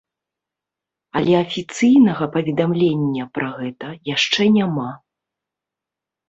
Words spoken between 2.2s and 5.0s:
паведамлення пра гэта яшчэ няма.